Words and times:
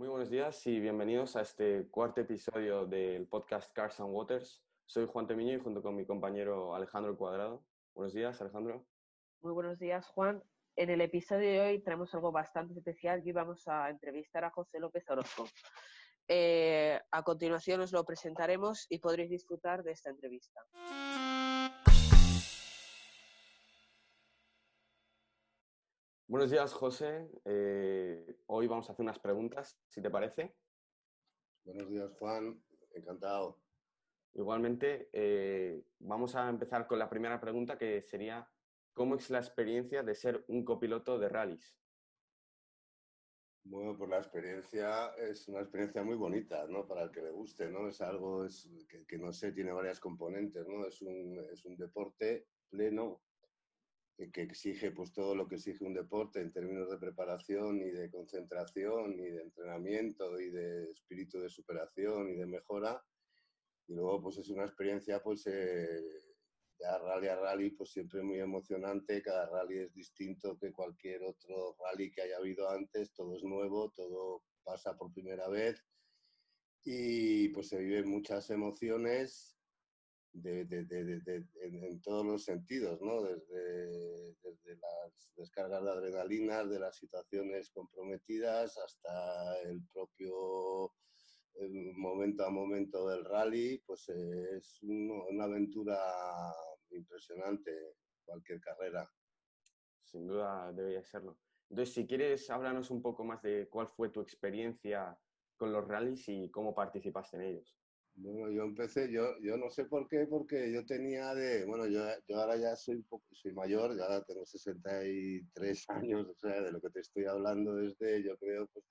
Muy 0.00 0.08
buenos 0.08 0.30
días 0.30 0.66
y 0.66 0.80
bienvenidos 0.80 1.36
a 1.36 1.42
este 1.42 1.86
cuarto 1.90 2.22
episodio 2.22 2.86
del 2.86 3.26
podcast 3.26 3.70
Cars 3.74 4.00
and 4.00 4.08
Waters. 4.10 4.64
Soy 4.86 5.06
Juan 5.06 5.26
Temiño 5.26 5.52
y 5.52 5.60
junto 5.60 5.82
con 5.82 5.94
mi 5.94 6.06
compañero 6.06 6.74
Alejandro 6.74 7.14
Cuadrado. 7.18 7.62
Buenos 7.94 8.14
días, 8.14 8.40
Alejandro. 8.40 8.86
Muy 9.42 9.52
buenos 9.52 9.78
días, 9.78 10.06
Juan. 10.06 10.42
En 10.74 10.88
el 10.88 11.02
episodio 11.02 11.50
de 11.50 11.60
hoy 11.60 11.82
tenemos 11.82 12.14
algo 12.14 12.32
bastante 12.32 12.72
especial 12.78 13.20
y 13.22 13.32
vamos 13.32 13.68
a 13.68 13.90
entrevistar 13.90 14.42
a 14.42 14.50
José 14.50 14.80
López 14.80 15.04
Orozco. 15.10 15.44
Eh, 16.28 16.98
a 17.10 17.22
continuación 17.22 17.82
os 17.82 17.92
lo 17.92 18.02
presentaremos 18.02 18.86
y 18.88 19.00
podréis 19.00 19.28
disfrutar 19.28 19.82
de 19.82 19.92
esta 19.92 20.08
entrevista. 20.08 20.62
Buenos 26.30 26.52
días, 26.52 26.72
José. 26.72 27.28
Eh, 27.44 28.36
hoy 28.46 28.68
vamos 28.68 28.88
a 28.88 28.92
hacer 28.92 29.02
unas 29.02 29.18
preguntas, 29.18 29.82
si 29.88 30.00
te 30.00 30.10
parece. 30.10 30.54
Buenos 31.64 31.90
días, 31.90 32.12
Juan. 32.20 32.62
Encantado. 32.94 33.60
Igualmente, 34.34 35.10
eh, 35.12 35.84
vamos 35.98 36.36
a 36.36 36.48
empezar 36.48 36.86
con 36.86 37.00
la 37.00 37.10
primera 37.10 37.40
pregunta 37.40 37.76
que 37.76 38.02
sería, 38.02 38.48
¿cómo 38.94 39.16
es 39.16 39.28
la 39.30 39.40
experiencia 39.40 40.04
de 40.04 40.14
ser 40.14 40.44
un 40.46 40.64
copiloto 40.64 41.18
de 41.18 41.28
rallies? 41.28 41.76
Bueno, 43.64 43.98
pues 43.98 44.08
la 44.08 44.18
experiencia 44.18 45.08
es 45.16 45.48
una 45.48 45.62
experiencia 45.62 46.04
muy 46.04 46.14
bonita, 46.14 46.64
¿no? 46.68 46.86
Para 46.86 47.02
el 47.02 47.10
que 47.10 47.22
le 47.22 47.32
guste, 47.32 47.68
¿no? 47.68 47.88
Es 47.88 48.00
algo 48.02 48.46
que, 49.08 49.18
no 49.18 49.32
sé, 49.32 49.50
tiene 49.50 49.72
varias 49.72 49.98
componentes, 49.98 50.64
¿no? 50.68 50.86
Es 50.86 51.02
un, 51.02 51.44
es 51.52 51.64
un 51.64 51.76
deporte 51.76 52.46
pleno 52.68 53.20
que 54.28 54.42
exige 54.42 54.90
pues 54.90 55.12
todo 55.12 55.34
lo 55.34 55.48
que 55.48 55.54
exige 55.54 55.84
un 55.84 55.94
deporte 55.94 56.40
en 56.40 56.52
términos 56.52 56.90
de 56.90 56.98
preparación 56.98 57.80
y 57.80 57.90
de 57.90 58.10
concentración 58.10 59.18
y 59.18 59.30
de 59.30 59.42
entrenamiento 59.42 60.38
y 60.38 60.50
de 60.50 60.90
espíritu 60.90 61.40
de 61.40 61.48
superación 61.48 62.28
y 62.28 62.36
de 62.36 62.46
mejora. 62.46 63.02
Y 63.86 63.94
luego 63.94 64.22
pues 64.22 64.36
es 64.38 64.50
una 64.50 64.64
experiencia 64.64 65.22
pues 65.22 65.46
eh, 65.46 66.02
rally 66.78 67.28
a 67.28 67.36
rally 67.36 67.70
pues 67.70 67.90
siempre 67.90 68.22
muy 68.22 68.40
emocionante, 68.40 69.22
cada 69.22 69.48
rally 69.48 69.78
es 69.78 69.94
distinto 69.94 70.58
que 70.58 70.72
cualquier 70.72 71.22
otro 71.22 71.76
rally 71.82 72.10
que 72.10 72.22
haya 72.22 72.36
habido 72.36 72.68
antes, 72.68 73.12
todo 73.12 73.36
es 73.36 73.42
nuevo, 73.42 73.90
todo 73.90 74.44
pasa 74.62 74.96
por 74.96 75.12
primera 75.12 75.48
vez. 75.48 75.82
Y 76.82 77.48
pues 77.50 77.68
se 77.68 77.78
viven 77.78 78.08
muchas 78.08 78.50
emociones 78.50 79.59
de, 80.32 80.64
de, 80.64 80.84
de, 80.84 81.44
en, 81.62 82.00
todos 82.00 82.24
los 82.24 82.44
sentidos, 82.44 83.00
¿no? 83.02 83.22
Desde, 83.22 84.34
desde, 84.42 84.76
las 84.76 85.32
descargas 85.36 85.82
de 85.82 85.90
adrenalina, 85.90 86.64
de 86.64 86.78
las 86.78 86.96
situaciones 86.96 87.70
comprometidas, 87.70 88.78
hasta 88.78 89.60
el 89.62 89.82
propio 89.92 90.92
momento 91.96 92.44
a 92.46 92.50
momento 92.50 93.08
del 93.08 93.24
rally, 93.24 93.82
pues 93.86 94.08
es 94.08 94.78
una 94.82 95.44
aventura 95.44 95.98
impresionante 96.90 97.70
cualquier 98.24 98.60
carrera. 98.60 99.10
Sin 100.04 100.26
duda 100.26 100.72
debería 100.72 101.04
serlo. 101.04 101.38
Entonces, 101.68 101.94
si 101.94 102.06
quieres, 102.06 102.48
háblanos 102.50 102.90
un 102.90 103.02
poco 103.02 103.24
más 103.24 103.42
de 103.42 103.68
cuál 103.68 103.88
fue 103.88 104.08
tu 104.08 104.20
experiencia 104.20 105.16
con 105.56 105.72
los 105.72 105.86
rallies 105.86 106.28
y 106.28 106.50
cómo 106.50 106.74
participaste 106.74 107.36
en 107.36 107.42
ellos. 107.42 107.76
Bueno, 108.22 108.50
yo 108.50 108.64
empecé, 108.64 109.10
yo, 109.10 109.38
yo 109.40 109.56
no 109.56 109.70
sé 109.70 109.86
por 109.86 110.06
qué, 110.06 110.26
porque 110.26 110.70
yo 110.70 110.84
tenía 110.84 111.34
de, 111.34 111.64
bueno, 111.64 111.86
yo, 111.86 112.02
yo 112.28 112.36
ahora 112.36 112.56
ya 112.56 112.76
soy, 112.76 113.02
soy 113.32 113.52
mayor, 113.54 113.96
ya 113.96 114.22
tengo 114.24 114.44
63 114.44 115.84
años, 115.88 116.28
o 116.28 116.34
sea, 116.34 116.60
de 116.60 116.70
lo 116.70 116.82
que 116.82 116.90
te 116.90 117.00
estoy 117.00 117.24
hablando 117.24 117.74
desde, 117.76 118.22
yo 118.22 118.36
creo, 118.36 118.68
pues 118.74 118.84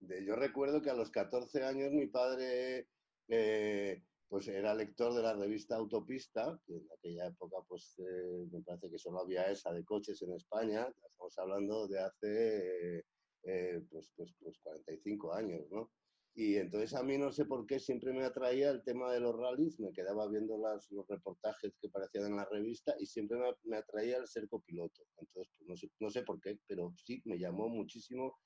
de, 0.00 0.24
yo 0.24 0.36
recuerdo 0.36 0.80
que 0.80 0.90
a 0.90 0.94
los 0.94 1.10
14 1.10 1.64
años 1.64 1.90
mi 1.92 2.06
padre 2.06 2.86
eh, 3.28 4.04
pues 4.28 4.46
era 4.46 4.74
lector 4.74 5.14
de 5.14 5.22
la 5.22 5.34
revista 5.34 5.74
Autopista, 5.76 6.60
que 6.66 6.74
en 6.74 6.86
aquella 6.96 7.26
época 7.26 7.56
pues 7.66 7.96
eh, 7.98 8.46
me 8.52 8.62
parece 8.62 8.90
que 8.90 8.98
solo 8.98 9.20
había 9.22 9.50
esa 9.50 9.72
de 9.72 9.84
coches 9.84 10.22
en 10.22 10.32
España, 10.34 10.86
estamos 10.88 11.36
hablando 11.38 11.88
de 11.88 11.98
hace 11.98 12.98
eh, 13.42 13.82
pues, 13.90 14.12
pues, 14.16 14.32
pues 14.40 14.56
45 14.62 15.34
años, 15.34 15.62
¿no? 15.70 15.90
Y 16.38 16.56
entonces 16.56 16.92
a 16.94 17.02
mí 17.02 17.16
no 17.16 17.32
sé 17.32 17.46
por 17.46 17.66
qué 17.66 17.80
siempre 17.80 18.12
me 18.12 18.22
atraía 18.22 18.68
el 18.70 18.84
tema 18.84 19.10
de 19.10 19.20
los 19.20 19.34
rallies, 19.34 19.80
me 19.80 19.90
quedaba 19.90 20.28
viendo 20.28 20.58
las, 20.58 20.86
los 20.90 21.08
reportajes 21.08 21.72
que 21.80 21.88
aparecían 21.88 22.26
en 22.26 22.36
la 22.36 22.44
revista 22.44 22.94
y 23.00 23.06
siempre 23.06 23.38
me, 23.38 23.46
me 23.64 23.78
atraía 23.78 24.18
el 24.18 24.28
ser 24.28 24.46
copiloto. 24.46 25.02
Entonces, 25.16 25.50
pues 25.56 25.68
no 25.68 25.76
sé, 25.78 25.90
no 25.98 26.10
sé 26.10 26.22
por 26.24 26.38
qué, 26.42 26.58
pero 26.66 26.92
sí 26.94 27.22
me 27.24 27.38
llamó 27.38 27.70
muchísimo 27.70 28.38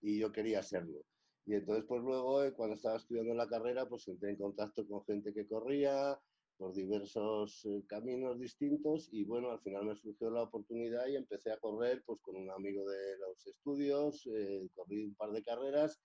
y 0.00 0.20
yo 0.20 0.30
quería 0.30 0.62
serlo. 0.62 1.04
Y 1.44 1.54
entonces, 1.54 1.84
pues 1.88 2.02
luego, 2.02 2.44
eh, 2.44 2.54
cuando 2.54 2.76
estaba 2.76 2.98
estudiando 2.98 3.34
la 3.34 3.48
carrera, 3.48 3.88
pues 3.88 4.06
entré 4.06 4.30
en 4.30 4.36
contacto 4.38 4.86
con 4.86 5.04
gente 5.04 5.34
que 5.34 5.48
corría 5.48 6.16
por 6.56 6.72
diversos 6.72 7.64
eh, 7.64 7.84
caminos 7.88 8.38
distintos 8.38 9.08
y 9.12 9.24
bueno, 9.24 9.50
al 9.50 9.60
final 9.60 9.86
me 9.86 9.96
surgió 9.96 10.30
la 10.30 10.44
oportunidad 10.44 11.08
y 11.08 11.16
empecé 11.16 11.50
a 11.50 11.58
correr 11.58 12.02
pues 12.06 12.20
con 12.22 12.36
un 12.36 12.48
amigo 12.52 12.88
de 12.88 13.18
los 13.18 13.44
estudios, 13.44 14.24
eh, 14.32 14.68
corrí 14.72 15.06
un 15.06 15.16
par 15.16 15.32
de 15.32 15.42
carreras 15.42 16.00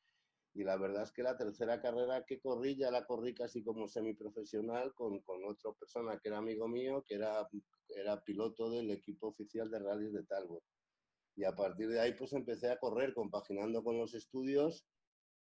y 0.53 0.63
la 0.63 0.77
verdad 0.77 1.03
es 1.03 1.11
que 1.11 1.23
la 1.23 1.37
tercera 1.37 1.81
carrera 1.81 2.25
que 2.25 2.39
corrí 2.39 2.75
ya 2.75 2.91
la 2.91 3.05
corrí 3.05 3.33
casi 3.33 3.63
como 3.63 3.87
semiprofesional 3.87 4.93
con, 4.93 5.21
con 5.21 5.43
otra 5.45 5.71
persona 5.73 6.19
que 6.19 6.29
era 6.29 6.39
amigo 6.39 6.67
mío, 6.67 7.03
que 7.07 7.15
era, 7.15 7.47
era 7.89 8.23
piloto 8.23 8.69
del 8.69 8.89
equipo 8.91 9.27
oficial 9.27 9.69
de 9.69 9.79
rallies 9.79 10.13
de 10.13 10.23
Talbot. 10.23 10.63
Y 11.35 11.43
a 11.43 11.55
partir 11.55 11.89
de 11.89 11.99
ahí 11.99 12.13
pues 12.13 12.33
empecé 12.33 12.69
a 12.71 12.79
correr 12.79 13.13
compaginando 13.13 13.83
con 13.83 13.97
los 13.97 14.13
estudios, 14.15 14.85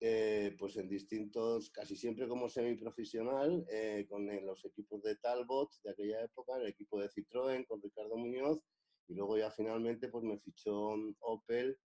eh, 0.00 0.56
pues 0.58 0.76
en 0.76 0.88
distintos, 0.88 1.70
casi 1.70 1.96
siempre 1.96 2.28
como 2.28 2.48
semiprofesional, 2.48 3.64
eh, 3.70 4.06
con 4.08 4.26
los 4.44 4.64
equipos 4.64 5.02
de 5.02 5.16
Talbot 5.16 5.70
de 5.82 5.90
aquella 5.90 6.22
época, 6.22 6.56
el 6.56 6.68
equipo 6.68 7.00
de 7.00 7.08
Citroën 7.08 7.66
con 7.66 7.82
Ricardo 7.82 8.16
Muñoz, 8.16 8.60
y 9.08 9.14
luego 9.14 9.36
ya 9.36 9.50
finalmente 9.50 10.08
pues 10.08 10.24
me 10.24 10.38
fichó 10.38 10.94
Opel, 11.20 11.78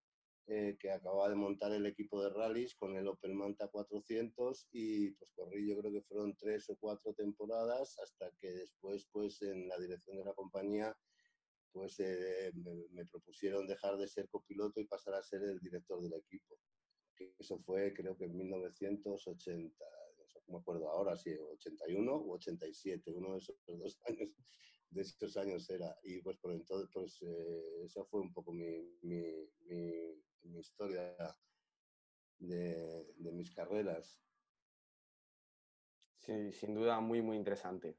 eh, 0.47 0.77
que 0.79 0.91
acababa 0.91 1.29
de 1.29 1.35
montar 1.35 1.73
el 1.73 1.85
equipo 1.85 2.23
de 2.23 2.29
rallies 2.29 2.73
con 2.75 2.95
el 2.95 3.07
Opel 3.07 3.33
Manta 3.33 3.67
400 3.67 4.67
y 4.71 5.11
pues 5.11 5.29
corrí 5.35 5.67
yo 5.67 5.77
creo 5.77 5.91
que 5.91 6.01
fueron 6.03 6.37
tres 6.37 6.69
o 6.69 6.77
cuatro 6.77 7.13
temporadas 7.13 7.97
hasta 7.99 8.31
que 8.39 8.51
después 8.51 9.07
pues 9.11 9.41
en 9.41 9.67
la 9.67 9.77
dirección 9.77 10.17
de 10.17 10.23
la 10.23 10.33
compañía 10.33 10.95
pues 11.77 11.99
eh, 11.99 12.51
me, 12.91 13.05
propusieron 13.05 13.67
dejar 13.67 13.97
de 13.97 14.07
ser 14.07 14.29
copiloto 14.29 14.79
y 14.79 14.87
pasar 14.87 15.13
a 15.15 15.21
ser 15.21 15.43
el 15.43 15.59
director 15.59 16.01
del 16.01 16.13
equipo. 16.13 16.57
Eso 17.37 17.59
fue 17.59 17.93
creo 17.93 18.17
que 18.17 18.25
en 18.25 18.37
1980, 18.37 19.85
no 20.47 20.53
me 20.53 20.59
acuerdo 20.59 20.89
ahora, 20.89 21.15
si 21.17 21.31
81 21.33 22.21
u 22.21 22.33
87, 22.33 23.11
uno 23.11 23.33
de 23.33 23.39
esos 23.39 23.57
dos 23.65 23.99
años, 24.07 24.29
de 24.89 25.01
esos 25.01 25.37
años 25.37 25.69
era. 25.69 25.95
Y 26.03 26.21
pues 26.21 26.37
por 26.37 26.53
entonces, 26.53 26.89
pues 26.93 27.21
eh, 27.21 27.83
esa 27.85 28.05
fue 28.05 28.21
un 28.21 28.33
poco 28.33 28.53
mi, 28.53 28.97
mi, 29.01 29.23
mi, 29.65 30.15
historia 30.55 31.37
de, 32.39 33.13
de 33.17 33.31
mis 33.31 33.51
carreras. 33.51 34.21
Sí, 36.17 36.51
sin 36.51 36.75
duda 36.75 36.99
muy, 36.99 37.21
muy 37.21 37.37
interesante. 37.37 37.97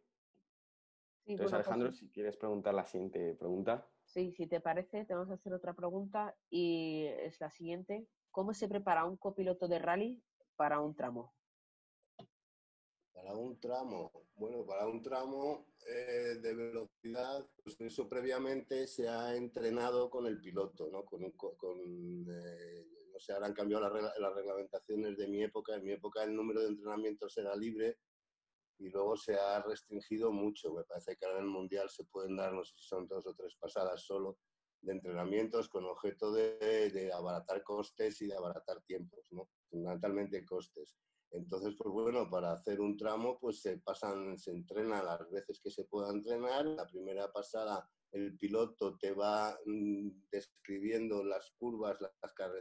Entonces, 1.26 1.54
Alejandro, 1.54 1.92
si 1.92 2.10
quieres 2.10 2.36
preguntar 2.36 2.74
la 2.74 2.86
siguiente 2.86 3.34
pregunta. 3.34 3.86
Sí, 4.04 4.32
si 4.32 4.46
te 4.46 4.60
parece, 4.60 5.04
te 5.04 5.14
vamos 5.14 5.30
a 5.30 5.34
hacer 5.34 5.52
otra 5.52 5.74
pregunta 5.74 6.34
y 6.50 7.04
es 7.06 7.40
la 7.40 7.50
siguiente. 7.50 8.06
¿Cómo 8.30 8.54
se 8.54 8.68
prepara 8.68 9.04
un 9.04 9.16
copiloto 9.16 9.68
de 9.68 9.78
rally 9.78 10.22
para 10.56 10.80
un 10.80 10.94
tramo? 10.94 11.34
Para 13.18 13.34
un 13.34 13.58
tramo, 13.58 14.12
bueno, 14.36 14.64
para 14.64 14.86
un 14.86 15.02
tramo 15.02 15.66
eh, 15.88 16.38
de 16.40 16.54
velocidad, 16.54 17.44
pues 17.64 17.76
eso 17.80 18.08
previamente 18.08 18.86
se 18.86 19.08
ha 19.08 19.34
entrenado 19.34 20.08
con 20.08 20.26
el 20.26 20.40
piloto, 20.40 20.88
¿no? 20.88 21.04
Con, 21.04 21.28
con 21.32 21.78
eh, 22.30 22.86
no 23.12 23.18
sé, 23.18 23.32
ahora 23.32 23.46
han 23.46 23.54
cambiado 23.54 23.90
las 23.90 24.34
reglamentaciones 24.34 25.16
de 25.16 25.26
mi 25.26 25.42
época. 25.42 25.74
En 25.74 25.84
mi 25.84 25.92
época 25.92 26.22
el 26.22 26.34
número 26.34 26.60
de 26.60 26.68
entrenamientos 26.68 27.36
era 27.36 27.56
libre 27.56 27.98
y 28.78 28.88
luego 28.88 29.16
se 29.16 29.34
ha 29.34 29.60
restringido 29.62 30.30
mucho. 30.30 30.72
Me 30.72 30.84
parece 30.84 31.16
que 31.16 31.26
ahora 31.26 31.38
en 31.38 31.46
el 31.46 31.50
Mundial 31.50 31.90
se 31.90 32.04
pueden 32.04 32.36
dar, 32.36 32.52
no 32.52 32.64
sé 32.64 32.76
si 32.76 32.86
son 32.86 33.08
dos 33.08 33.26
o 33.26 33.34
tres 33.34 33.56
pasadas 33.56 34.00
solo, 34.04 34.38
de 34.80 34.92
entrenamientos 34.92 35.68
con 35.68 35.84
objeto 35.86 36.30
de, 36.30 37.10
abaratar 37.12 37.64
costes 37.64 38.22
y 38.22 38.28
de 38.28 38.36
abaratar 38.36 38.80
tiempos, 38.82 39.26
¿no? 39.32 39.48
fundamentalmente 39.68 40.44
costes. 40.44 40.94
Entonces, 41.30 41.74
pues 41.76 41.90
bueno, 41.90 42.28
para 42.30 42.52
hacer 42.52 42.80
un 42.80 42.96
tramo, 42.96 43.38
pues 43.38 43.60
se 43.60 43.78
pasan, 43.78 44.38
se 44.38 44.50
entrena 44.50 45.02
las 45.02 45.30
veces 45.30 45.60
que 45.62 45.70
se 45.70 45.84
pueda 45.84 46.10
entrenar. 46.10 46.64
La 46.66 46.86
primera 46.86 47.30
pasada, 47.30 47.88
el 48.12 48.36
piloto 48.38 48.96
te 48.98 49.12
va 49.12 49.58
mm, 49.66 50.08
describiendo 50.30 51.22
las 51.22 51.52
curvas, 51.58 52.00
las, 52.00 52.12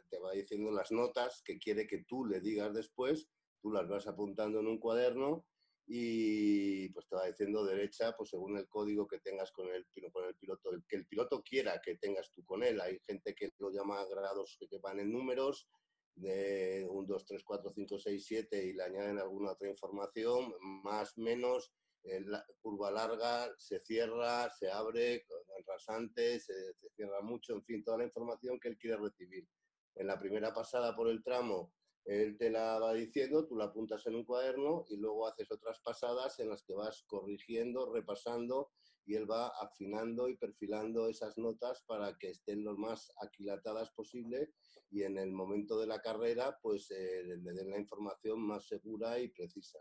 te 0.10 0.19
va 0.19 0.34
diciendo 0.34 0.72
las 0.72 0.92
notas 0.92 1.42
que 1.46 1.58
quiere 1.58 1.88
que 1.88 2.04
tú 2.04 2.25
le 2.25 2.42
digas 2.42 2.74
después, 2.74 3.30
tú 3.62 3.72
las 3.72 3.88
vas 3.88 4.08
apuntando 4.08 4.60
en 4.60 4.68
un 4.68 4.80
cuaderno 4.80 5.46
y 5.90 6.90
pues 6.90 7.08
te 7.08 7.16
va 7.16 7.28
diciendo 7.28 7.64
derecha, 7.64 8.14
pues 8.18 8.31
según 8.31 8.58
el 8.58 8.68
código 8.68 9.08
que 9.08 9.19
tengas 9.19 9.54
con 9.54 9.68
el, 9.69 9.88
con 10.12 10.25
el 10.25 10.36
piloto, 10.36 10.72
que 10.88 10.98
el 10.98 11.08
piloto 11.08 11.42
quiera 11.42 11.80
que 11.81 11.96
tengas 11.96 12.30
tú 12.31 12.44
con 12.44 12.62
él. 12.64 12.81
Hay 12.81 13.00
gente 13.08 13.34
que 13.34 13.52
lo 13.60 13.72
llama 13.72 14.06
grados 14.06 14.58
que 14.69 14.80
van 14.80 15.00
en 15.00 15.14
números 15.14 15.69
de 16.18 16.88
un 16.90 17.06
2, 17.06 17.25
3, 17.25 17.44
4, 17.44 17.72
5, 17.74 18.00
6, 18.00 18.25
7 18.25 18.66
y 18.66 18.74
le 18.74 18.84
añaden 18.84 19.19
alguna 19.19 19.52
otra 19.52 19.69
información, 19.69 20.54
más, 20.60 21.18
menos, 21.18 21.72
la 22.04 22.44
curva 22.62 22.92
larga, 22.92 23.54
se 23.58 23.80
cierra, 23.80 24.50
se 24.50 24.72
abre, 24.72 25.25
rasante, 25.66 26.40
se, 26.40 26.74
se 26.74 26.90
cierra 26.96 27.22
mucho, 27.22 27.54
en 27.54 27.64
fin, 27.64 27.84
toda 27.84 28.00
la 28.00 28.06
información 28.06 28.60
que 28.60 28.69
él 28.69 28.78
quiere 28.78 28.98
recibir. 28.98 29.48
En 29.96 30.08
la 30.08 30.19
primera 30.19 30.54
pasada 30.54 30.96
por 30.96 31.10
el 31.10 31.24
tramo, 31.24 31.74
él 32.06 32.38
te 32.38 32.50
la 32.50 32.80
va 32.80 32.94
diciendo, 32.94 33.46
tú 33.46 33.56
la 33.58 33.66
apuntas 33.66 34.06
en 34.08 34.16
un 34.16 34.24
cuaderno 34.24 34.86
y 34.88 34.96
luego 34.96 35.28
haces 35.28 35.52
otras 35.52 35.80
pasadas 35.81 36.40
en 36.40 36.50
las 36.50 36.64
que 36.64 36.74
vas 36.74 37.04
corrigiendo, 37.06 37.92
repasando 37.92 38.72
y 39.07 39.15
él 39.15 39.30
va 39.30 39.48
afinando 39.59 40.30
y 40.30 40.38
perfilando 40.38 41.07
esas 41.07 41.38
notas 41.38 41.83
para 41.88 42.18
que 42.18 42.30
estén 42.30 42.63
lo 42.63 42.77
más 42.77 43.12
aquilatadas 43.21 43.89
posible 43.92 44.51
y 44.92 45.04
en 45.04 45.18
el 45.18 45.31
momento 45.31 45.80
de 45.80 45.88
la 45.88 46.01
carrera 46.01 46.59
pues 46.62 46.92
eh, 46.92 47.24
le 47.24 47.54
den 47.54 47.71
la 47.71 47.80
información 47.80 48.45
más 48.45 48.68
segura 48.68 49.18
y 49.18 49.30
precisa 49.30 49.80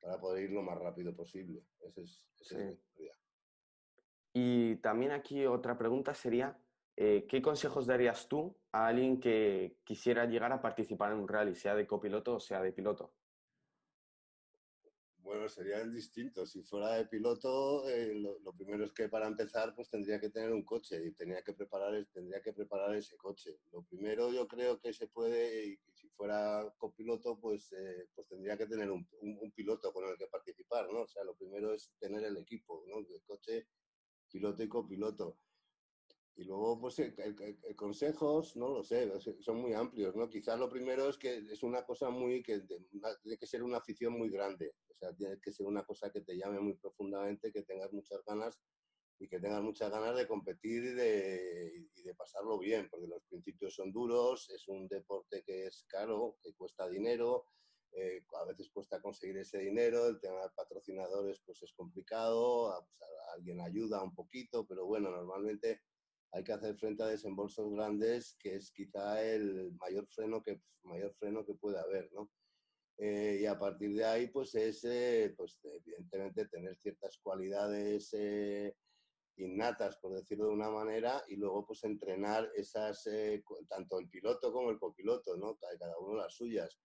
para 0.00 0.18
poder 0.18 0.44
ir 0.44 0.50
lo 0.52 0.62
más 0.62 0.78
rápido 0.78 1.14
posible. 1.14 1.64
Ese 1.80 2.02
es, 2.02 2.26
ese 2.40 2.78
y 4.32 4.76
también 4.76 5.10
aquí 5.12 5.46
otra 5.46 5.76
pregunta 5.76 6.14
sería, 6.14 6.56
eh, 6.96 7.26
¿qué 7.28 7.42
consejos 7.42 7.86
darías 7.86 8.28
tú 8.28 8.56
a 8.72 8.86
alguien 8.86 9.20
que 9.20 9.78
quisiera 9.84 10.26
llegar 10.26 10.52
a 10.52 10.62
participar 10.62 11.12
en 11.12 11.18
un 11.18 11.28
rally, 11.28 11.54
sea 11.54 11.74
de 11.74 11.86
copiloto 11.86 12.36
o 12.36 12.40
sea 12.40 12.62
de 12.62 12.72
piloto? 12.72 13.12
Bueno, 15.28 15.46
serían 15.46 15.92
distintos. 15.92 16.52
Si 16.52 16.62
fuera 16.62 16.94
de 16.94 17.04
piloto, 17.04 17.86
eh, 17.86 18.14
lo, 18.14 18.50
primero 18.54 18.86
es 18.86 18.92
que 18.92 19.10
para 19.10 19.26
empezar, 19.26 19.74
pues 19.74 19.90
tendría 19.90 20.18
que 20.18 20.30
tener 20.30 20.50
un 20.54 20.64
coche 20.64 21.04
y 21.06 21.12
tenía 21.12 21.42
que 21.42 21.52
preparar, 21.52 21.92
tendría 22.14 22.40
que 22.40 22.54
preparar 22.54 22.94
ese 22.96 23.14
coche. 23.18 23.58
Lo 23.70 23.82
primero 23.82 24.32
yo 24.32 24.48
creo 24.48 24.80
que 24.80 24.94
se 24.94 25.06
puede, 25.06 25.66
y 25.66 25.78
si 25.92 26.08
fuera 26.16 26.72
copiloto, 26.78 27.38
pues, 27.38 27.70
eh, 27.72 28.08
pues 28.14 28.26
tendría 28.26 28.56
que 28.56 28.66
tener 28.66 28.90
un, 28.90 29.06
piloto 29.54 29.92
con 29.92 30.08
el 30.08 30.16
que 30.16 30.28
participar, 30.28 30.90
¿no? 30.90 31.02
O 31.02 31.06
sea, 31.06 31.22
lo 31.24 31.36
primero 31.36 31.74
es 31.74 31.92
tener 31.98 32.24
el 32.24 32.38
equipo, 32.38 32.82
¿no? 32.86 33.00
El 33.00 33.22
coche, 33.26 33.66
piloto 34.30 34.62
y 34.62 34.68
copiloto. 34.68 35.36
Y 36.38 36.44
luego, 36.44 36.78
pues, 36.78 37.02
consejos, 37.74 38.54
no 38.54 38.68
lo 38.68 38.84
sé, 38.84 39.10
son 39.40 39.56
muy 39.56 39.72
amplios, 39.72 40.14
¿no? 40.14 40.30
Quizás 40.30 40.56
lo 40.56 40.70
primero 40.70 41.08
es 41.08 41.18
que 41.18 41.38
es 41.38 41.64
una 41.64 41.84
cosa 41.84 42.10
muy, 42.10 42.44
que 42.44 42.60
tiene 42.60 43.36
que 43.36 43.46
ser 43.48 43.64
una 43.64 43.78
afición 43.78 44.12
muy 44.12 44.30
grande, 44.30 44.76
o 44.88 44.94
sea, 44.94 45.12
tiene 45.16 45.40
que 45.40 45.50
ser 45.50 45.66
una 45.66 45.84
cosa 45.84 46.12
que 46.12 46.20
te 46.20 46.36
llame 46.36 46.60
muy 46.60 46.76
profundamente, 46.76 47.50
que 47.50 47.64
tengas 47.64 47.92
muchas 47.92 48.22
ganas 48.24 48.62
y 49.18 49.28
que 49.28 49.40
tengas 49.40 49.62
muchas 49.62 49.90
ganas 49.90 50.16
de 50.16 50.28
competir 50.28 50.84
y 50.84 50.94
de, 50.94 51.88
y 51.96 52.02
de 52.04 52.14
pasarlo 52.14 52.56
bien, 52.60 52.86
porque 52.88 53.08
los 53.08 53.24
principios 53.24 53.74
son 53.74 53.90
duros, 53.90 54.48
es 54.50 54.68
un 54.68 54.86
deporte 54.86 55.42
que 55.44 55.66
es 55.66 55.86
caro, 55.88 56.38
que 56.40 56.54
cuesta 56.54 56.88
dinero, 56.88 57.46
eh, 57.90 58.22
a 58.40 58.44
veces 58.44 58.70
cuesta 58.72 59.02
conseguir 59.02 59.38
ese 59.38 59.58
dinero, 59.58 60.06
el 60.06 60.20
tema 60.20 60.42
de 60.42 60.50
patrocinadores 60.54 61.42
pues 61.44 61.62
es 61.64 61.72
complicado, 61.72 62.86
pues, 62.86 63.10
alguien 63.34 63.60
ayuda 63.60 64.04
un 64.04 64.14
poquito, 64.14 64.64
pero 64.68 64.86
bueno, 64.86 65.10
normalmente 65.10 65.80
hay 66.32 66.44
que 66.44 66.52
hacer 66.52 66.76
frente 66.76 67.02
a 67.02 67.06
desembolsos 67.06 67.70
grandes, 67.70 68.36
que 68.38 68.56
es 68.56 68.70
quizá 68.70 69.22
el 69.22 69.72
mayor 69.80 70.06
freno 70.08 70.42
que, 70.42 70.60
mayor 70.82 71.14
freno 71.14 71.44
que 71.44 71.54
puede 71.54 71.78
haber, 71.78 72.10
¿no? 72.12 72.30
Eh, 72.98 73.38
y 73.42 73.46
a 73.46 73.56
partir 73.58 73.94
de 73.94 74.04
ahí, 74.04 74.26
pues 74.28 74.54
es, 74.56 74.84
eh, 74.84 75.32
pues 75.36 75.58
evidentemente, 75.62 76.48
tener 76.48 76.76
ciertas 76.76 77.16
cualidades 77.18 78.12
eh, 78.12 78.74
innatas, 79.36 79.96
por 79.98 80.14
decirlo 80.14 80.46
de 80.46 80.54
una 80.54 80.68
manera, 80.68 81.22
y 81.28 81.36
luego 81.36 81.64
pues 81.64 81.84
entrenar 81.84 82.50
esas, 82.56 83.08
tanto 83.68 84.00
el 84.00 84.08
piloto 84.08 84.52
como 84.52 84.70
el 84.70 84.78
copiloto, 84.80 85.36
¿no? 85.36 85.56
Cada 85.56 85.96
uno 85.98 86.16
las 86.16 86.34
suyas. 86.34 86.76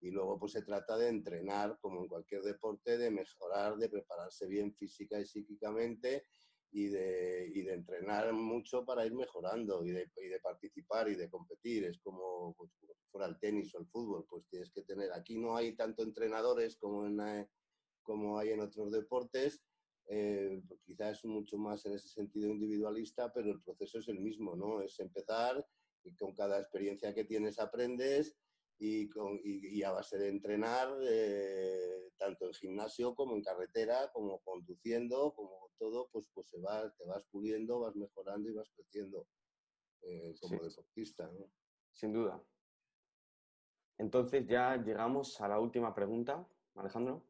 Y 0.00 0.10
luego 0.10 0.38
pues 0.38 0.52
se 0.52 0.62
trata 0.62 0.98
de 0.98 1.08
entrenar, 1.08 1.78
como 1.80 2.02
en 2.02 2.08
cualquier 2.08 2.42
deporte, 2.42 2.98
de 2.98 3.10
mejorar, 3.10 3.78
de 3.78 3.88
prepararse 3.88 4.46
bien 4.46 4.74
física 4.74 5.18
y 5.18 5.24
psíquicamente 5.24 6.26
y 6.72 6.88
de, 6.88 7.50
y 7.54 7.62
de 7.62 7.74
entrenar 7.74 8.32
mucho 8.32 8.84
para 8.84 9.04
ir 9.04 9.12
mejorando 9.12 9.84
y 9.84 9.92
de, 9.92 10.10
y 10.16 10.28
de 10.28 10.40
participar 10.40 11.08
y 11.08 11.14
de 11.14 11.28
competir. 11.28 11.84
Es 11.84 11.98
como, 11.98 12.54
pues, 12.56 12.70
si 12.80 12.86
fuera 13.10 13.26
el 13.26 13.38
tenis 13.38 13.74
o 13.74 13.78
el 13.78 13.86
fútbol, 13.86 14.24
pues 14.28 14.46
tienes 14.48 14.72
que 14.72 14.82
tener, 14.82 15.12
aquí 15.12 15.38
no 15.38 15.54
hay 15.54 15.76
tanto 15.76 16.02
entrenadores 16.02 16.76
como, 16.78 17.06
en, 17.06 17.20
eh, 17.20 17.48
como 18.02 18.38
hay 18.38 18.50
en 18.50 18.60
otros 18.60 18.90
deportes, 18.90 19.62
eh, 20.08 20.62
pues 20.66 20.80
quizás 20.82 21.24
mucho 21.26 21.58
más 21.58 21.84
en 21.86 21.92
ese 21.92 22.08
sentido 22.08 22.48
individualista, 22.48 23.32
pero 23.32 23.52
el 23.52 23.62
proceso 23.62 23.98
es 23.98 24.08
el 24.08 24.18
mismo, 24.18 24.56
¿no? 24.56 24.80
Es 24.80 24.98
empezar 24.98 25.64
y 26.04 26.16
con 26.16 26.34
cada 26.34 26.58
experiencia 26.58 27.14
que 27.14 27.24
tienes 27.24 27.58
aprendes 27.58 28.34
y, 28.78 29.08
con, 29.10 29.38
y, 29.44 29.82
a 29.84 29.92
base 29.92 30.18
de 30.18 30.28
entrenar, 30.28 30.88
eh, 31.02 31.81
gimnasio 32.54 33.14
como 33.14 33.34
en 33.34 33.42
carretera, 33.42 34.10
como 34.12 34.40
conduciendo, 34.40 35.34
como 35.34 35.70
todo, 35.78 36.08
pues, 36.12 36.28
pues 36.34 36.48
se 36.48 36.60
va, 36.60 36.90
te 36.96 37.04
vas 37.04 37.24
puliendo, 37.30 37.80
vas 37.80 37.96
mejorando 37.96 38.48
y 38.48 38.54
vas 38.54 38.70
creciendo 38.74 39.26
eh, 40.02 40.34
como 40.40 40.62
deportista. 40.62 41.30
Sin 41.92 42.12
duda. 42.12 42.42
Entonces 43.98 44.46
ya 44.46 44.76
llegamos 44.76 45.40
a 45.40 45.48
la 45.48 45.60
última 45.60 45.94
pregunta, 45.94 46.46
Alejandro. 46.74 47.24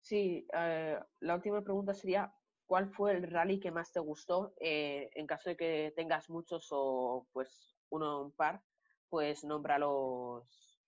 Sí, 0.00 0.46
eh, 0.52 0.98
la 1.20 1.34
última 1.34 1.62
pregunta 1.62 1.92
sería, 1.92 2.32
¿cuál 2.64 2.88
fue 2.88 3.12
el 3.12 3.30
rally 3.30 3.60
que 3.60 3.70
más 3.70 3.92
te 3.92 4.00
gustó? 4.00 4.54
en 4.58 5.26
caso 5.26 5.50
de 5.50 5.56
que 5.56 5.92
tengas 5.96 6.30
muchos 6.30 6.68
o 6.70 7.26
pues 7.32 7.76
uno 7.90 8.18
o 8.18 8.24
un 8.24 8.32
par, 8.32 8.62
pues 9.08 9.44
nómbralos 9.44 10.80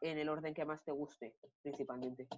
en 0.00 0.18
el 0.18 0.28
orden 0.28 0.54
que 0.54 0.64
más 0.64 0.84
te 0.84 0.92
guste, 0.92 1.34
principalmente. 1.62 2.28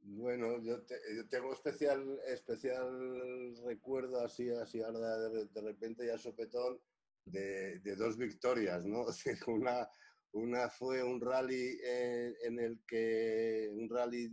Bueno, 0.00 0.62
yo, 0.62 0.82
tengo 1.28 1.52
especial, 1.52 2.20
especial 2.26 3.56
recuerdo 3.64 4.20
así, 4.20 4.48
así 4.50 4.80
ahora 4.80 5.18
de, 5.18 5.62
repente 5.62 6.06
ya 6.06 6.16
sopetón 6.18 6.80
de, 7.24 7.78
de, 7.80 7.96
dos 7.96 8.16
victorias, 8.16 8.86
¿no? 8.86 9.06
una, 9.48 9.88
una 10.32 10.68
fue 10.70 11.02
un 11.02 11.20
rally 11.20 11.78
en, 11.82 12.58
el 12.58 12.80
que, 12.86 13.68
un 13.72 13.88
rally, 13.88 14.30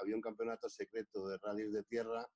había 0.00 0.16
un 0.16 0.22
campeonato 0.22 0.68
secreto 0.68 1.28
de 1.28 1.38
rallies 1.38 1.72
de 1.72 1.84
tierra 1.84 2.28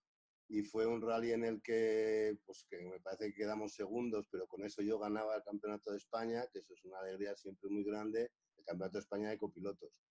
y 0.49 0.63
fue 0.63 0.87
un 0.87 1.01
rally 1.01 1.33
en 1.33 1.45
el 1.45 1.63
que, 1.63 2.37
pues 2.45 2.67
que 2.69 2.79
me 2.79 3.01
parece 3.01 3.29
que 3.29 3.35
quedamos 3.43 3.75
segundos, 3.75 4.27
pero 4.31 4.47
con 4.47 4.65
eso 4.65 4.83
yo 4.83 4.99
ganaba 4.99 5.37
el 5.37 5.43
Campeonato 5.43 5.93
de 5.93 5.97
España, 5.97 6.45
que 6.53 6.59
eso 6.59 6.75
es 6.75 6.85
una 6.85 6.99
alegría 6.99 7.35
siempre 7.37 7.71
muy 7.71 7.85
grande, 7.85 8.31
el 8.59 8.65
Campeonato 8.65 8.99
de 8.99 9.03
España 9.03 9.31
de 9.31 9.39
copilotos. 9.39 10.02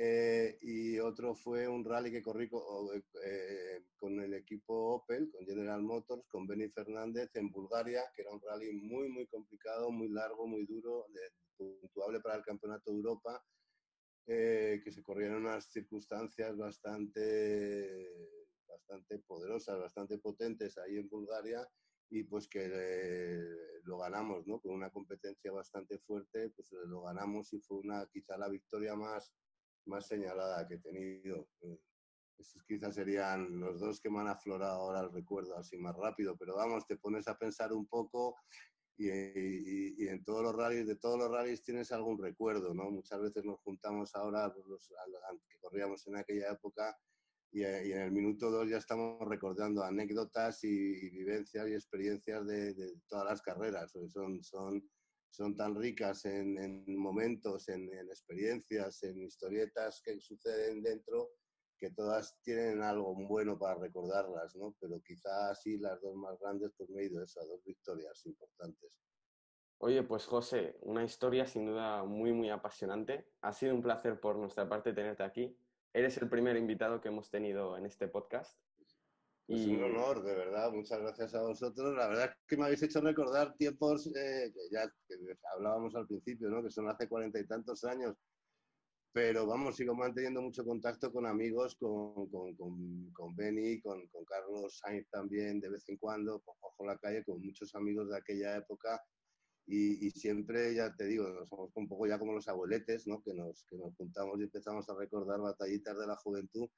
Eh, 0.00 0.58
y 0.62 1.00
otro 1.00 1.34
fue 1.34 1.66
un 1.66 1.84
rally 1.84 2.12
que 2.12 2.22
corrí 2.22 2.48
eh, 3.24 3.82
con, 3.96 4.20
el 4.20 4.32
equipo 4.34 4.94
Opel, 4.94 5.28
con 5.28 5.44
General 5.44 5.82
Motors, 5.82 6.24
con 6.28 6.46
Benny 6.46 6.68
Fernández 6.68 7.34
en 7.34 7.50
Bulgaria, 7.50 8.04
que 8.14 8.22
era 8.22 8.30
un 8.30 8.40
rally 8.40 8.72
muy, 8.72 9.08
muy 9.08 9.26
complicado, 9.26 9.90
muy 9.90 10.08
largo, 10.08 10.46
muy 10.46 10.64
duro, 10.66 11.06
puntuable 11.56 12.20
para 12.20 12.36
el 12.36 12.44
Campeonato 12.44 12.92
de 12.92 12.96
Europa, 12.96 13.44
eh, 14.28 14.80
que 14.84 14.92
se 14.92 15.02
corrieron 15.02 15.44
unas 15.44 15.64
circunstancias 15.72 16.56
bastante 16.56 18.38
bastante 18.68 19.18
poderosas, 19.18 19.78
bastante 19.78 20.18
potentes 20.18 20.78
ahí 20.78 20.96
en 20.98 21.08
Bulgaria 21.08 21.66
y 22.10 22.22
pues 22.22 22.48
que 22.48 22.70
eh, 22.72 23.80
lo 23.84 23.98
ganamos, 23.98 24.46
¿no? 24.46 24.60
Con 24.60 24.72
una 24.72 24.90
competencia 24.90 25.52
bastante 25.52 25.98
fuerte, 25.98 26.50
pues 26.50 26.72
eh, 26.72 26.76
lo 26.86 27.02
ganamos 27.02 27.52
y 27.52 27.60
fue 27.60 27.78
una 27.78 28.06
quizá 28.06 28.38
la 28.38 28.48
victoria 28.48 28.94
más, 28.94 29.32
más 29.86 30.06
señalada 30.06 30.66
que 30.66 30.74
he 30.74 30.78
tenido. 30.78 31.48
Eh, 31.62 31.78
esos 32.38 32.62
quizás 32.64 32.94
serían 32.94 33.58
los 33.58 33.80
dos 33.80 34.00
que 34.00 34.10
me 34.10 34.20
han 34.20 34.28
aflorado 34.28 34.80
ahora 34.82 35.00
el 35.00 35.12
recuerdo 35.12 35.56
así 35.56 35.76
más 35.76 35.96
rápido, 35.96 36.36
pero 36.36 36.54
vamos, 36.54 36.86
te 36.86 36.96
pones 36.96 37.26
a 37.26 37.36
pensar 37.36 37.72
un 37.72 37.86
poco 37.86 38.36
y, 38.96 39.08
y, 40.02 40.08
en 40.08 40.24
todos 40.24 40.42
los 40.42 40.56
rallies, 40.56 40.86
de 40.86 40.96
todos 40.96 41.18
los 41.18 41.30
rallies 41.30 41.62
tienes 41.62 41.92
algún 41.92 42.18
recuerdo, 42.20 42.74
¿no? 42.74 42.90
Muchas 42.90 43.20
veces 43.20 43.44
nos 43.44 43.60
juntamos 43.60 44.14
ahora, 44.16 44.52
pues, 44.52 44.66
los, 44.66 44.88
que 44.88 45.58
corríamos 45.60 46.04
en 46.08 46.16
aquella 46.16 46.50
época, 46.50 46.98
eh, 47.52 47.84
y, 47.86 47.92
en 47.92 48.02
el 48.02 48.10
minuto 48.10 48.50
dos 48.50 48.68
ya 48.68 48.78
estamos 48.78 49.20
recordando 49.28 49.84
anécdotas 49.84 50.64
y, 50.64 51.10
vivencias 51.10 51.68
y 51.68 51.74
experiencias 51.74 52.44
de, 52.46 52.94
todas 53.06 53.24
las 53.24 53.40
carreras. 53.40 53.92
Son, 53.92 54.42
son, 54.42 54.90
son 55.30 55.56
tan 55.56 55.74
ricas 55.74 56.24
en, 56.24 56.84
momentos, 56.98 57.68
en, 57.68 57.88
experiencias, 58.08 59.02
en 59.02 59.22
historietas 59.22 60.00
que 60.04 60.20
suceden 60.20 60.82
dentro, 60.82 61.30
que 61.78 61.90
todas 61.90 62.40
tienen 62.42 62.82
algo 62.82 63.14
bueno 63.14 63.58
para 63.58 63.78
recordarlas, 63.78 64.56
¿no? 64.56 64.74
Pero 64.80 65.00
quizás 65.02 65.60
sí 65.62 65.78
las 65.78 66.00
dos 66.00 66.16
más 66.16 66.38
grandes, 66.40 66.72
pues 66.76 66.90
me 66.90 67.02
he 67.02 67.06
ido 67.06 67.22
eso, 67.22 67.40
a 67.40 67.44
dos 67.44 67.62
victorias 67.64 68.24
importantes. 68.26 68.92
Oye, 69.80 70.02
pues 70.02 70.26
José, 70.26 70.76
una 70.82 71.04
historia 71.04 71.46
sin 71.46 71.66
duda 71.66 72.02
muy, 72.02 72.32
muy 72.32 72.50
apasionante. 72.50 73.30
Ha 73.42 73.52
sido 73.52 73.74
un 73.74 73.82
placer 73.82 74.18
por 74.18 74.36
nuestra 74.36 74.68
parte 74.68 74.92
tenerte 74.92 75.22
aquí 75.22 75.56
Eres 75.94 76.18
el 76.18 76.28
primer 76.28 76.56
invitado 76.56 77.00
que 77.00 77.08
hemos 77.08 77.30
tenido 77.30 77.76
en 77.76 77.86
este 77.86 78.08
podcast. 78.08 78.56
Es 79.48 79.66
un 79.66 79.82
honor, 79.82 80.22
de 80.22 80.34
verdad. 80.34 80.70
Muchas 80.72 81.00
gracias 81.00 81.34
a 81.34 81.40
vosotros. 81.40 81.96
La 81.96 82.06
verdad 82.06 82.26
es 82.26 82.46
que 82.46 82.56
me 82.58 82.66
habéis 82.66 82.82
hecho 82.82 83.00
recordar 83.00 83.56
tiempos 83.56 84.06
eh, 84.08 84.52
que 84.52 84.60
ya 84.70 84.92
hablábamos 85.54 85.94
al 85.94 86.06
principio, 86.06 86.50
¿no? 86.50 86.62
que 86.62 86.70
son 86.70 86.86
hace 86.90 87.08
cuarenta 87.08 87.40
y 87.40 87.46
tantos 87.46 87.82
años. 87.84 88.14
Pero 89.10 89.46
vamos, 89.46 89.76
sigo 89.76 89.94
manteniendo 89.94 90.42
mucho 90.42 90.66
contacto 90.66 91.10
con 91.10 91.24
amigos, 91.24 91.76
con, 91.76 92.28
con, 92.28 92.54
con, 92.56 93.10
con 93.12 93.34
Benny, 93.34 93.80
con, 93.80 94.06
con, 94.08 94.22
Carlos 94.26 94.80
Sainz 94.82 95.08
también, 95.08 95.60
de 95.60 95.70
vez 95.70 95.88
en 95.88 95.96
cuando, 95.96 96.40
con 96.40 96.54
Ojo 96.60 96.84
la 96.84 96.98
Calle, 96.98 97.24
con 97.24 97.40
muchos 97.40 97.74
amigos 97.74 98.10
de 98.10 98.18
aquella 98.18 98.54
época. 98.58 99.02
Y, 99.66 100.06
y, 100.06 100.10
siempre, 100.10 100.74
ya 100.74 100.94
te 100.94 101.06
digo, 101.06 101.24
somos 101.46 101.70
un 101.74 101.88
poco 101.88 102.06
ya 102.06 102.18
como 102.18 102.34
los 102.34 102.48
abueletes, 102.48 103.06
¿no? 103.06 103.22
que, 103.22 103.32
nos, 103.32 103.64
que 103.64 103.78
nos 103.78 103.94
juntamos 103.96 104.38
y 104.40 104.42
empezamos 104.42 104.86
a 104.90 104.94
recordar 104.94 105.40
batallitas 105.40 105.98
de 105.98 106.06
la 106.06 106.16
juventud 106.16 106.68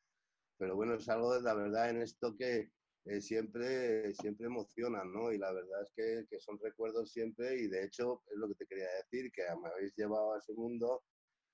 pero 0.60 0.76
bueno, 0.76 0.94
es 0.94 1.08
algo, 1.08 1.34
de 1.34 1.40
la 1.40 1.54
verdad, 1.54 1.88
en 1.88 2.02
esto 2.02 2.36
que 2.36 2.70
eh, 3.06 3.20
siempre, 3.22 4.12
siempre 4.14 4.46
emocionan, 4.46 5.10
¿no? 5.10 5.32
Y 5.32 5.38
la 5.38 5.50
verdad 5.52 5.82
es 5.82 5.90
que, 5.96 6.26
que, 6.28 6.38
son 6.38 6.58
recuerdos 6.58 7.10
siempre 7.10 7.58
y 7.58 7.66
de 7.66 7.86
hecho 7.86 8.22
es 8.30 8.36
lo 8.36 8.46
que 8.46 8.56
te 8.56 8.66
quería 8.66 8.90
decir, 9.02 9.32
que 9.32 9.42
me 9.62 9.70
habéis 9.70 9.96
llevado 9.96 10.34
a 10.34 10.38
ese 10.38 10.52
mundo 10.52 11.02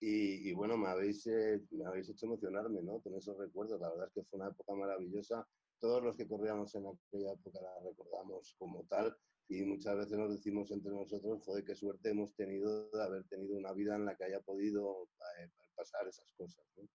y, 0.00 0.50
y 0.50 0.52
bueno, 0.54 0.76
me 0.76 0.88
habéis, 0.88 1.25
eh, 1.28 1.62
me 1.70 1.86
habéis 1.86 2.08
hecho 2.10 2.26
emocionarme, 2.26 2.82
¿no? 2.82 3.00
Con 3.00 3.14
esos 3.14 3.38
recuerdos, 3.38 3.80
la 3.80 3.90
verdad 3.90 4.08
es 4.08 4.12
que 4.12 4.25
fue 4.25 4.40
una 4.40 4.50
época 4.50 4.75
maravillosa. 4.75 5.46
Todos 5.78 6.02
los 6.02 6.16
que 6.16 6.26
corríamos 6.26 6.75
en 6.75 6.86
aquella 6.88 7.32
época 7.32 7.60
la 7.62 7.88
recordamos 7.88 8.56
como 8.58 8.84
tal 8.86 9.16
y 9.48 9.62
muchas 9.62 9.96
veces 9.96 10.18
nos 10.18 10.32
decimos 10.32 10.72
entre 10.72 10.90
nosotros, 10.90 11.44
joder, 11.44 11.64
qué 11.64 11.76
suerte 11.76 12.10
hemos 12.10 12.34
tenido 12.34 12.90
de 12.90 13.02
haber 13.04 13.22
tenido 13.28 13.56
una 13.56 13.72
vida 13.72 13.94
en 13.94 14.04
la 14.04 14.16
que 14.16 14.25
haya 14.25 14.40
podido 14.40 15.08
eh, 15.38 15.48
pasar 15.76 16.08
esas 16.08 16.26
cosas, 16.36 16.64
¿no? 16.76 16.88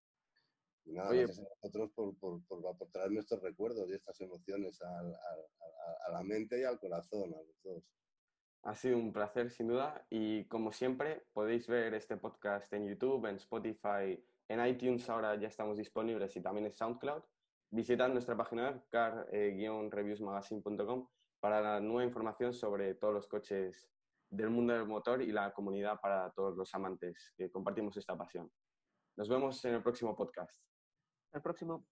Y 0.86 0.94
nada, 0.94 1.12
Oye, 1.12 1.28
por, 1.72 2.18
por, 2.18 2.18
por, 2.18 2.42
por, 2.48 2.62
recuerdos 3.42 3.90
y 3.90 3.94
estas 3.94 4.20
emociones 4.22 4.82
a, 4.82 5.04
la 6.12 6.24
mente 6.24 6.60
y 6.60 6.64
al 6.64 6.80
corazón, 6.80 7.34
a 7.34 7.38
los 7.38 7.62
dos. 7.64 7.84
Ha 8.64 8.76
sido 8.76 8.98
un 8.98 9.12
placer, 9.12 9.50
sin 9.50 9.68
duda. 9.68 10.06
Y 10.10 10.46
como 10.46 10.72
siempre, 10.72 11.26
podéis 11.34 11.68
ver 11.68 11.94
este 11.94 12.18
podcast 12.18 12.72
en 12.74 12.88
YouTube, 12.88 13.26
en 13.26 13.36
Spotify, 13.38 14.24
en 14.48 14.68
iTunes. 14.68 15.10
Ahora 15.10 15.36
ya 15.36 15.48
estamos 15.48 15.78
disponibles 15.78 16.36
y 16.36 16.42
también 16.42 16.68
en 16.68 16.74
SoundCloud. 16.74 17.24
Visitad 17.72 18.10
nuestra 18.10 18.36
página 18.36 18.70
web, 18.70 18.84
car-reviewsmagazine.com, 18.90 21.08
para 21.40 21.62
la 21.62 21.80
nueva 21.80 22.04
información 22.04 22.54
sobre 22.54 22.96
todos 22.96 23.14
los 23.14 23.28
coches 23.28 23.90
del 24.30 24.50
mundo 24.50 24.74
del 24.74 24.86
motor 24.86 25.22
y 25.22 25.32
la 25.32 25.54
comunidad 25.54 26.00
para 26.02 26.30
todos 26.32 26.56
los 26.56 26.74
amantes 26.76 27.34
que 27.38 27.50
compartimos 27.50 27.96
esta 27.98 28.18
pasión. 28.18 28.52
Nos 29.18 29.28
vemos 29.28 29.64
en 29.66 29.76
el 29.76 29.84
próximo 29.84 30.16
podcast. 30.16 30.71
El 31.34 31.42
próximo. 31.42 31.86